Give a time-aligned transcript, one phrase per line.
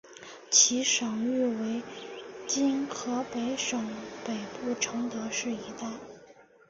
[0.49, 1.83] 其省域为
[2.47, 3.87] 今河北省
[4.25, 5.91] 北部承德市一带。